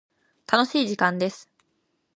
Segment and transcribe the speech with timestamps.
[0.51, 1.47] 楽しい時間です。